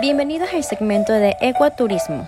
[0.00, 2.26] Bienvenidos al segmento de Ecuaturismo.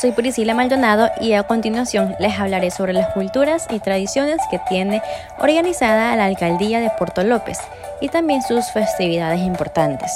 [0.00, 5.00] Soy Priscila Maldonado y a continuación les hablaré sobre las culturas y tradiciones que tiene
[5.38, 7.60] organizada la alcaldía de Puerto López
[8.00, 10.10] y también sus festividades importantes.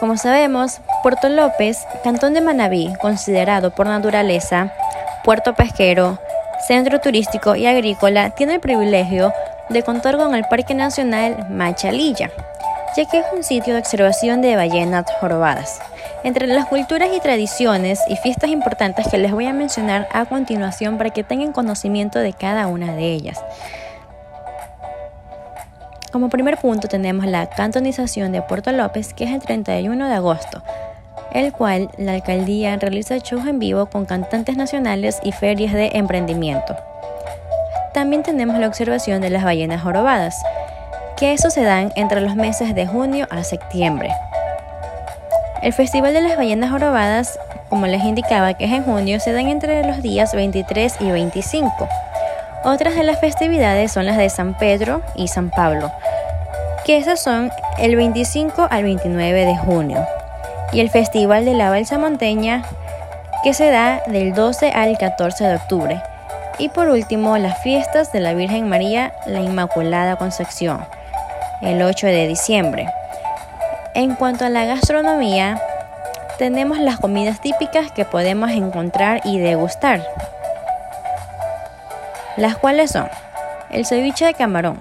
[0.00, 4.72] Como sabemos, Puerto López, cantón de Manabí, considerado por naturaleza
[5.24, 6.18] puerto pesquero,
[6.66, 9.30] centro turístico y agrícola, tiene el privilegio
[9.68, 12.30] de contar con el Parque Nacional Machalilla
[12.96, 15.80] ya que es un sitio de observación de ballenas jorobadas.
[16.24, 20.96] Entre las culturas y tradiciones y fiestas importantes que les voy a mencionar a continuación
[20.96, 23.38] para que tengan conocimiento de cada una de ellas.
[26.10, 30.62] Como primer punto tenemos la cantonización de Puerto López, que es el 31 de agosto,
[31.32, 36.74] el cual la alcaldía realiza shows en vivo con cantantes nacionales y ferias de emprendimiento.
[37.92, 40.42] También tenemos la observación de las ballenas jorobadas,
[41.16, 44.10] que eso se dan entre los meses de junio a septiembre.
[45.62, 47.38] El Festival de las Ballenas Jorobadas,
[47.70, 51.88] como les indicaba que es en junio, se dan entre los días 23 y 25.
[52.64, 55.90] Otras de las festividades son las de San Pedro y San Pablo,
[56.84, 60.06] que esas son el 25 al 29 de junio.
[60.72, 62.62] Y el Festival de la Balsa Monteña,
[63.42, 66.02] que se da del 12 al 14 de octubre.
[66.58, 70.84] Y por último, las fiestas de la Virgen María, la Inmaculada Concepción,
[71.62, 72.92] el 8 de diciembre.
[73.94, 75.60] En cuanto a la gastronomía,
[76.38, 80.06] tenemos las comidas típicas que podemos encontrar y degustar,
[82.36, 83.08] las cuales son
[83.70, 84.78] el ceviche de camarón.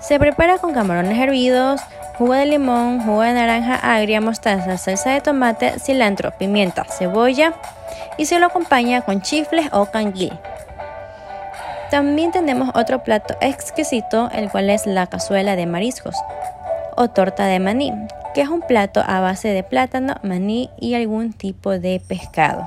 [0.00, 1.80] Se prepara con camarones hervidos,
[2.16, 7.54] jugo de limón, jugo de naranja agria, mostaza, salsa de tomate, cilantro, pimienta, cebolla
[8.16, 10.38] y se lo acompaña con chifles o canguil.
[11.94, 16.16] También tenemos otro plato exquisito, el cual es la cazuela de mariscos
[16.96, 17.92] o torta de maní,
[18.34, 22.66] que es un plato a base de plátano, maní y algún tipo de pescado.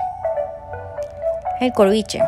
[1.60, 2.24] El corviche,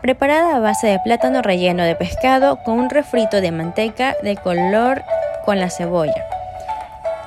[0.00, 5.02] preparada a base de plátano relleno de pescado con un refrito de manteca de color
[5.44, 6.24] con la cebolla.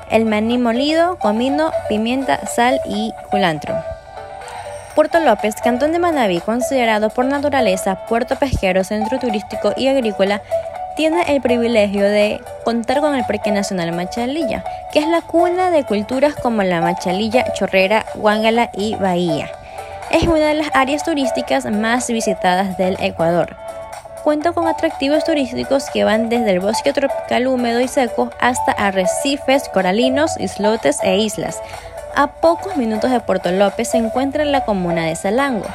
[0.10, 3.95] El maní molido, comino, pimienta, sal y culantro.
[4.96, 10.42] Puerto López, Cantón de Manabí, considerado por naturaleza puerto pesquero, centro turístico y agrícola,
[10.96, 14.64] tiene el privilegio de contar con el Parque Nacional Machalilla,
[14.94, 19.52] que es la cuna de culturas como la Machalilla, Chorrera, Huángala y Bahía.
[20.12, 23.58] Es una de las áreas turísticas más visitadas del Ecuador.
[24.24, 29.68] Cuenta con atractivos turísticos que van desde el bosque tropical húmedo y seco hasta arrecifes,
[29.68, 31.60] coralinos, islotes e islas,
[32.16, 35.66] a pocos minutos de Puerto López se encuentra la comuna de Salango.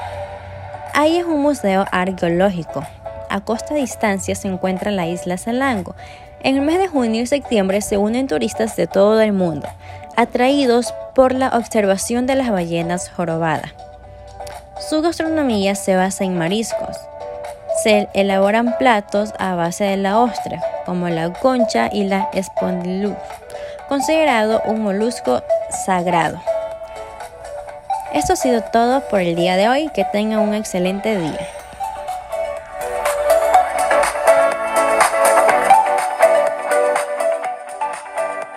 [0.94, 2.82] Ahí es un museo arqueológico.
[3.28, 5.94] A costa distancia se encuentra la isla Salango.
[6.42, 9.68] En el mes de junio y septiembre se unen turistas de todo el mundo,
[10.16, 13.72] atraídos por la observación de las ballenas jorobadas.
[14.88, 16.96] Su gastronomía se basa en mariscos.
[17.82, 23.14] Se elaboran platos a base de la ostra, como la concha y la espondilú,
[23.90, 25.42] considerado un molusco
[25.84, 26.40] sagrado.
[28.14, 29.90] Esto ha sido todo por el día de hoy.
[29.92, 31.40] Que tengan un excelente día.